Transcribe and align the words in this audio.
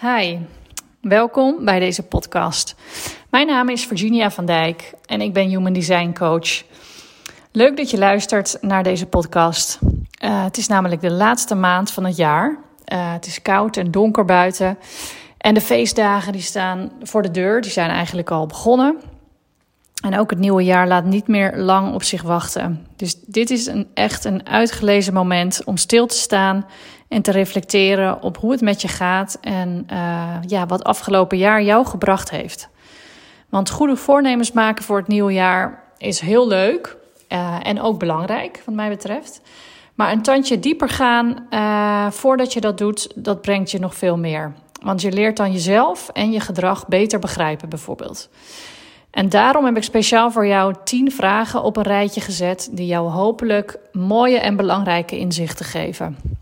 Hi, 0.00 0.38
welkom 1.00 1.64
bij 1.64 1.78
deze 1.78 2.02
podcast. 2.02 2.74
Mijn 3.30 3.46
naam 3.46 3.68
is 3.68 3.86
Virginia 3.86 4.30
van 4.30 4.46
Dijk 4.46 4.92
en 5.06 5.20
ik 5.20 5.32
ben 5.32 5.48
Human 5.48 5.72
Design 5.72 6.12
Coach. 6.12 6.62
Leuk 7.52 7.76
dat 7.76 7.90
je 7.90 7.98
luistert 7.98 8.58
naar 8.60 8.82
deze 8.82 9.06
podcast. 9.06 9.78
Uh, 9.82 10.44
het 10.44 10.56
is 10.56 10.66
namelijk 10.66 11.00
de 11.00 11.10
laatste 11.10 11.54
maand 11.54 11.90
van 11.90 12.04
het 12.04 12.16
jaar. 12.16 12.50
Uh, 12.92 13.12
het 13.12 13.26
is 13.26 13.42
koud 13.42 13.76
en 13.76 13.90
donker 13.90 14.24
buiten. 14.24 14.78
En 15.38 15.54
de 15.54 15.60
feestdagen 15.60 16.32
die 16.32 16.42
staan 16.42 16.92
voor 17.02 17.22
de 17.22 17.30
deur, 17.30 17.60
die 17.60 17.70
zijn 17.70 17.90
eigenlijk 17.90 18.30
al 18.30 18.46
begonnen. 18.46 19.00
En 20.02 20.18
ook 20.18 20.30
het 20.30 20.38
nieuwe 20.38 20.64
jaar 20.64 20.88
laat 20.88 21.04
niet 21.04 21.28
meer 21.28 21.56
lang 21.56 21.94
op 21.94 22.02
zich 22.02 22.22
wachten. 22.22 22.86
Dus 22.96 23.20
dit 23.26 23.50
is 23.50 23.66
een, 23.66 23.88
echt 23.94 24.24
een 24.24 24.46
uitgelezen 24.46 25.14
moment 25.14 25.64
om 25.64 25.76
stil 25.76 26.06
te 26.06 26.16
staan 26.16 26.66
en 27.14 27.22
te 27.22 27.30
reflecteren 27.30 28.22
op 28.22 28.36
hoe 28.36 28.52
het 28.52 28.60
met 28.60 28.82
je 28.82 28.88
gaat 28.88 29.38
en 29.40 29.86
uh, 29.92 30.36
ja, 30.46 30.66
wat 30.66 30.84
afgelopen 30.84 31.38
jaar 31.38 31.62
jou 31.62 31.86
gebracht 31.86 32.30
heeft. 32.30 32.68
Want 33.48 33.70
goede 33.70 33.96
voornemens 33.96 34.52
maken 34.52 34.84
voor 34.84 34.96
het 34.96 35.08
nieuwe 35.08 35.32
jaar 35.32 35.82
is 35.98 36.20
heel 36.20 36.48
leuk 36.48 36.96
uh, 37.28 37.56
en 37.62 37.80
ook 37.80 37.98
belangrijk, 37.98 38.62
wat 38.64 38.74
mij 38.74 38.88
betreft. 38.88 39.40
Maar 39.94 40.12
een 40.12 40.22
tandje 40.22 40.58
dieper 40.58 40.88
gaan 40.88 41.46
uh, 41.50 42.10
voordat 42.10 42.52
je 42.52 42.60
dat 42.60 42.78
doet, 42.78 43.12
dat 43.14 43.40
brengt 43.40 43.70
je 43.70 43.78
nog 43.78 43.94
veel 43.94 44.18
meer. 44.18 44.52
Want 44.82 45.02
je 45.02 45.12
leert 45.12 45.36
dan 45.36 45.52
jezelf 45.52 46.08
en 46.08 46.32
je 46.32 46.40
gedrag 46.40 46.88
beter 46.88 47.18
begrijpen, 47.18 47.68
bijvoorbeeld. 47.68 48.28
En 49.10 49.28
daarom 49.28 49.64
heb 49.64 49.76
ik 49.76 49.82
speciaal 49.82 50.30
voor 50.30 50.46
jou 50.46 50.74
10 50.84 51.12
vragen 51.12 51.62
op 51.62 51.76
een 51.76 51.82
rijtje 51.82 52.20
gezet 52.20 52.68
die 52.72 52.86
jou 52.86 53.10
hopelijk 53.10 53.78
mooie 53.92 54.38
en 54.38 54.56
belangrijke 54.56 55.18
inzichten 55.18 55.64
geven. 55.64 56.33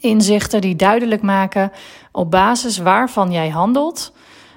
Inzichten 0.00 0.60
die 0.60 0.76
duidelijk 0.76 1.22
maken 1.22 1.72
op 2.12 2.30
basis 2.30 2.78
waarvan 2.78 3.32
jij 3.32 3.48
handelt, 3.48 4.12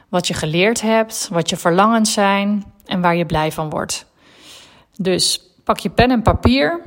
wat 0.09 0.27
je 0.27 0.33
geleerd 0.33 0.81
hebt, 0.81 1.29
wat 1.31 1.49
je 1.49 1.57
verlangens 1.57 2.13
zijn 2.13 2.73
en 2.85 3.01
waar 3.01 3.15
je 3.15 3.25
blij 3.25 3.51
van 3.51 3.69
wordt. 3.69 4.05
Dus 4.97 5.51
pak 5.63 5.79
je 5.79 5.89
pen 5.89 6.11
en 6.11 6.21
papier, 6.21 6.81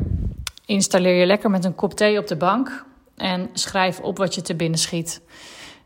installeer 0.66 1.14
je 1.14 1.26
lekker 1.26 1.50
met 1.50 1.64
een 1.64 1.74
kop 1.74 1.94
thee 1.94 2.18
op 2.18 2.26
de 2.26 2.36
bank 2.36 2.86
en 3.16 3.50
schrijf 3.52 4.00
op 4.00 4.18
wat 4.18 4.34
je 4.34 4.42
te 4.42 4.54
binnen 4.54 4.78
schiet. 4.78 5.20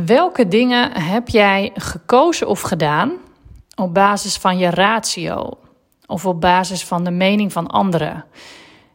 Welke 0.00 0.48
dingen 0.48 0.92
heb 1.00 1.28
jij 1.28 1.70
gekozen 1.74 2.48
of 2.48 2.60
gedaan 2.60 3.12
op 3.74 3.94
basis 3.94 4.36
van 4.36 4.58
je 4.58 4.70
ratio 4.70 5.58
of 6.06 6.26
op 6.26 6.40
basis 6.40 6.84
van 6.84 7.04
de 7.04 7.10
mening 7.10 7.52
van 7.52 7.66
anderen? 7.66 8.24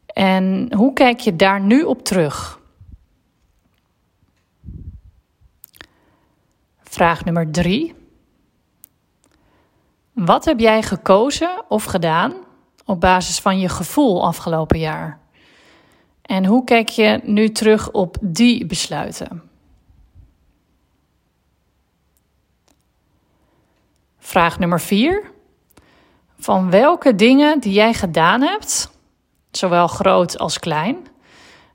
En 0.06 0.74
hoe 0.76 0.94
kijk 0.94 1.20
je 1.20 1.36
daar 1.36 1.62
nu 1.62 1.84
op 1.84 2.04
terug? 2.04 2.60
Vraag 6.84 7.26
nummer 7.26 7.52
drie. 7.52 7.96
Wat 10.14 10.46
heb 10.46 10.60
jij 10.60 10.82
gekozen 10.82 11.64
of 11.68 11.84
gedaan 11.84 12.34
op 12.86 13.00
basis 13.00 13.40
van 13.40 13.60
je 13.60 13.70
gevoel 13.70 14.26
afgelopen 14.26 14.80
jaar? 14.80 15.20
En 16.22 16.46
hoe 16.46 16.64
kijk 16.64 16.90
je 16.90 17.20
nu 17.24 17.50
terug 17.50 17.92
op 17.92 18.18
die 18.22 18.66
besluiten? 18.66 19.47
Vraag 24.28 24.60
nummer 24.60 24.82
4. 24.82 25.32
Van 26.40 26.70
welke 26.70 27.16
dingen 27.16 27.60
die 27.60 27.74
jij 27.74 27.94
gedaan 27.94 28.42
hebt, 28.42 28.92
zowel 29.52 29.88
groot 29.88 30.38
als 30.38 30.60
klein, 30.60 31.08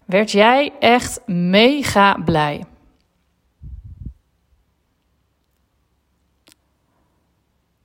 werd 0.04 0.30
jij 0.30 0.72
echt 0.78 1.20
mega 1.26 2.14
blij? 2.24 2.64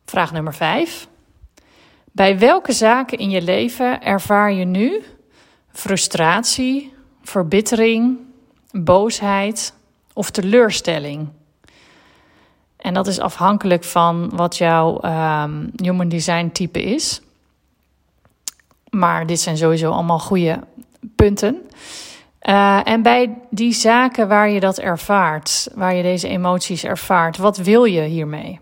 Vraag 0.06 0.32
nummer 0.32 0.54
5. 0.54 1.08
Bij 2.12 2.40
welke 2.40 2.72
zaken 2.72 3.18
in 3.18 3.30
je 3.30 3.42
leven 3.42 4.02
ervaar 4.04 4.54
je 4.54 4.66
nu 4.66 5.04
frustratie, 5.72 6.94
verbittering, 7.22 8.18
boosheid 8.72 9.74
of 10.14 10.32
teleurstelling? 10.32 11.30
En 12.88 12.94
dat 12.94 13.08
is 13.08 13.20
afhankelijk 13.20 13.84
van 13.84 14.30
wat 14.34 14.58
jouw 14.58 15.04
um, 15.04 15.72
human 15.76 16.10
design 16.10 16.50
type 16.54 16.84
is. 16.84 17.22
Maar 18.90 19.26
dit 19.26 19.40
zijn 19.40 19.58
sowieso 19.58 19.92
allemaal 19.92 20.20
goede 20.20 20.60
punten. 21.16 21.70
Uh, 22.42 22.88
en 22.88 23.02
bij 23.02 23.38
die 23.50 23.74
zaken 23.74 24.28
waar 24.28 24.50
je 24.50 24.60
dat 24.60 24.78
ervaart, 24.78 25.70
waar 25.76 25.94
je 25.96 26.04
deze 26.04 26.28
emoties 26.28 26.84
ervaart, 26.84 27.38
wat 27.38 27.58
wil 27.58 27.84
je 27.84 28.02
hiermee? 28.02 28.60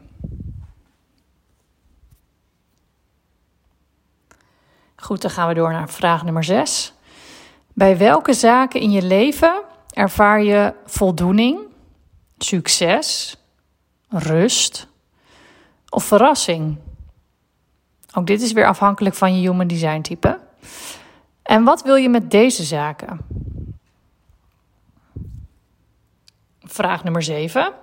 Goed, 4.95 5.21
dan 5.21 5.31
gaan 5.31 5.47
we 5.47 5.53
door 5.53 5.71
naar 5.71 5.89
vraag 5.89 6.23
nummer 6.23 6.43
6. 6.43 6.93
Bij 7.73 7.97
welke 7.97 8.33
zaken 8.33 8.79
in 8.79 8.91
je 8.91 9.01
leven 9.01 9.61
ervaar 9.89 10.43
je 10.43 10.73
voldoening, 10.85 11.59
succes, 12.37 13.37
rust 14.15 14.87
of 15.89 16.03
verrassing? 16.03 16.77
Ook 18.13 18.27
dit 18.27 18.41
is 18.41 18.51
weer 18.51 18.67
afhankelijk 18.67 19.15
van 19.15 19.35
je 19.35 19.49
human 19.49 19.67
design 19.67 20.01
type. 20.01 20.39
En 21.43 21.63
wat 21.63 21.83
wil 21.83 21.95
je 21.95 22.09
met 22.09 22.31
deze 22.31 22.63
zaken? 22.63 23.19
Vraag 26.61 27.03
nummer 27.03 27.23
7. 27.23 27.73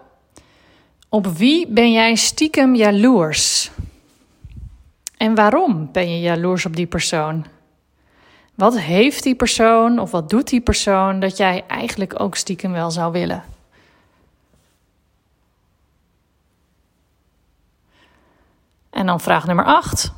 Op 1.09 1.27
wie 1.27 1.69
ben 1.69 1.93
jij 1.93 2.15
stiekem 2.15 2.75
jaloers? 2.75 3.71
En 5.17 5.35
waarom 5.35 5.93
ben 5.93 6.11
je 6.11 6.21
jaloers 6.21 6.67
op 6.67 6.77
die 6.77 6.87
persoon? 6.87 7.47
Wat 8.55 8.79
heeft 8.79 9.23
die 9.23 9.35
persoon 9.35 9.99
of 9.99 10.11
wat 10.11 10.31
doet 10.31 10.49
die 10.49 10.61
persoon 10.61 11.21
dat 11.21 11.37
jij 11.37 11.65
eigenlijk 11.69 12.21
ook 12.21 12.37
stiekem 12.37 12.73
wel 12.73 12.91
zou 12.91 13.13
willen? 13.13 13.43
En 19.03 19.09
dan 19.09 19.21
vraag 19.21 19.47
nummer 19.47 19.65
8. 19.65 20.13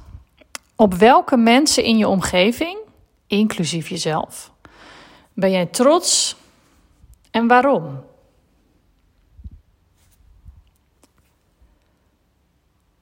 Op 0.76 0.94
welke 0.94 1.36
mensen 1.36 1.84
in 1.84 1.98
je 1.98 2.08
omgeving, 2.08 2.78
inclusief 3.26 3.88
jezelf, 3.88 4.52
ben 5.32 5.50
jij 5.50 5.66
trots 5.66 6.36
en 7.30 7.46
waarom? 7.46 8.04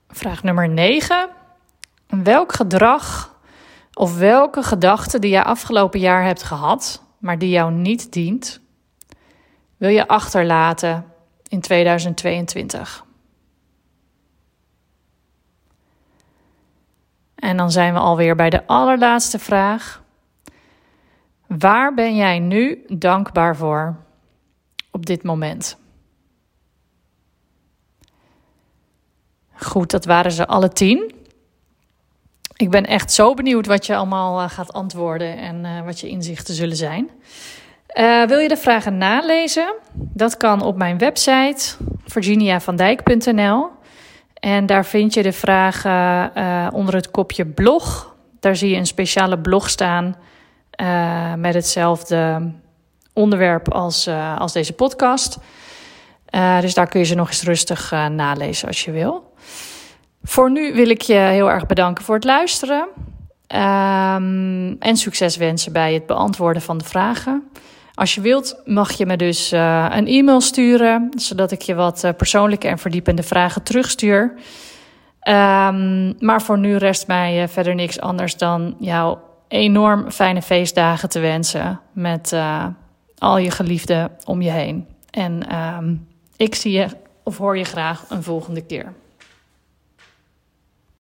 Vraag 0.08 0.42
nummer 0.42 0.68
9. 0.68 1.28
Welk 2.06 2.52
gedrag 2.52 3.34
of 3.94 4.16
welke 4.18 4.62
gedachte 4.62 5.18
die 5.18 5.30
je 5.30 5.44
afgelopen 5.44 6.00
jaar 6.00 6.24
hebt 6.24 6.42
gehad, 6.42 7.02
maar 7.18 7.38
die 7.38 7.50
jou 7.50 7.72
niet 7.72 8.12
dient, 8.12 8.60
wil 9.76 9.90
je 9.90 10.08
achterlaten 10.08 11.12
in 11.48 11.60
2022? 11.60 13.04
En 17.52 17.58
dan 17.58 17.70
zijn 17.70 17.92
we 17.92 17.98
alweer 17.98 18.34
bij 18.34 18.50
de 18.50 18.66
allerlaatste 18.66 19.38
vraag. 19.38 20.02
Waar 21.46 21.94
ben 21.94 22.16
jij 22.16 22.38
nu 22.38 22.84
dankbaar 22.88 23.56
voor 23.56 23.96
op 24.90 25.06
dit 25.06 25.22
moment? 25.22 25.78
Goed, 29.52 29.90
dat 29.90 30.04
waren 30.04 30.32
ze 30.32 30.46
alle 30.46 30.68
tien. 30.68 31.14
Ik 32.56 32.70
ben 32.70 32.86
echt 32.86 33.12
zo 33.12 33.34
benieuwd 33.34 33.66
wat 33.66 33.86
je 33.86 33.96
allemaal 33.96 34.40
eh, 34.40 34.50
gaat 34.50 34.72
antwoorden 34.72 35.36
en 35.36 35.64
uh, 35.64 35.84
wat 35.84 36.00
je 36.00 36.08
inzichten 36.08 36.54
zullen 36.54 36.76
zijn. 36.76 37.10
Uh, 37.98 38.26
wil 38.26 38.38
je 38.38 38.48
de 38.48 38.56
vragen 38.56 38.98
nalezen? 38.98 39.74
Dat 39.92 40.36
kan 40.36 40.62
op 40.62 40.76
mijn 40.76 40.98
website 40.98 41.76
virginiavandijk.nl. 42.04 43.70
En 44.42 44.66
daar 44.66 44.84
vind 44.84 45.14
je 45.14 45.22
de 45.22 45.32
vragen 45.32 46.30
uh, 46.36 46.68
onder 46.72 46.94
het 46.94 47.10
kopje 47.10 47.46
blog. 47.46 48.14
Daar 48.40 48.56
zie 48.56 48.70
je 48.70 48.76
een 48.76 48.86
speciale 48.86 49.38
blog 49.38 49.70
staan 49.70 50.16
uh, 50.80 51.34
met 51.34 51.54
hetzelfde 51.54 52.52
onderwerp 53.12 53.72
als, 53.72 54.06
uh, 54.06 54.38
als 54.38 54.52
deze 54.52 54.72
podcast. 54.72 55.38
dus 56.60 56.74
daar 56.74 56.88
kun 56.88 57.00
je 57.00 57.06
ze 57.06 57.14
nog 57.14 57.28
eens 57.28 57.42
rustig 57.42 57.90
nalezen 57.90 58.68
als 58.68 58.84
je 58.84 58.90
wil. 58.90 59.34
Voor 60.22 60.50
nu 60.50 60.74
wil 60.74 60.88
ik 60.88 61.00
je 61.00 61.14
heel 61.14 61.50
erg 61.50 61.66
bedanken 61.66 62.04
voor 62.04 62.14
het 62.14 62.24
luisteren. 62.24 62.88
Um, 63.48 64.76
en 64.78 64.96
succes 64.96 65.36
wensen 65.36 65.72
bij 65.72 65.94
het 65.94 66.06
beantwoorden 66.06 66.62
van 66.62 66.78
de 66.78 66.84
vragen. 66.84 67.50
Als 67.94 68.14
je 68.14 68.20
wilt, 68.20 68.62
mag 68.64 68.92
je 68.92 69.06
me 69.06 69.16
dus 69.16 69.52
uh, 69.52 69.86
een 69.90 70.06
e-mail 70.06 70.40
sturen, 70.40 71.08
zodat 71.16 71.50
ik 71.50 71.62
je 71.62 71.74
wat 71.74 72.04
uh, 72.04 72.10
persoonlijke 72.16 72.68
en 72.68 72.78
verdiepende 72.78 73.22
vragen 73.22 73.62
terugstuur. 73.62 74.22
Um, 75.28 76.14
maar 76.18 76.42
voor 76.42 76.58
nu 76.58 76.76
rest 76.76 77.06
mij 77.06 77.42
uh, 77.42 77.48
verder 77.48 77.74
niks 77.74 78.00
anders 78.00 78.36
dan 78.36 78.76
jou 78.78 79.18
enorm 79.48 80.10
fijne 80.10 80.42
feestdagen 80.42 81.08
te 81.08 81.20
wensen 81.20 81.80
met 81.92 82.34
al 83.18 83.38
je 83.38 83.50
geliefden 83.50 84.10
om 84.24 84.42
je 84.42 84.50
heen. 84.50 84.86
En 85.10 85.56
um, 85.56 86.06
ik 86.36 86.54
zie 86.54 86.72
je 86.72 86.86
of 87.24 87.38
hoor 87.38 87.58
je 87.58 87.64
graag 87.64 88.04
een 88.08 88.22
volgende 88.22 88.66
keer. 88.66 88.92